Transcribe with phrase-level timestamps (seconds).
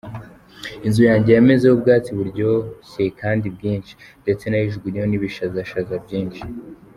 [0.85, 3.93] Inzu yanjye yamezeho ubwatsi buryoshye kandi bwinshi,
[4.23, 6.41] ndetse nayijugunyeho n'ibishazashaza byinshi.